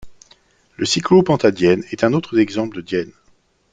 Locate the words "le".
0.77-0.85